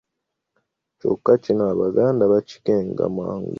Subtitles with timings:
[0.99, 3.49] Kyokka kino Abaganda baakikenga mangu